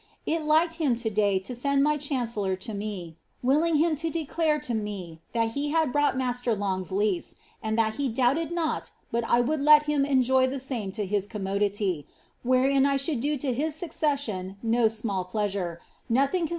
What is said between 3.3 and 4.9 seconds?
willing him to declare to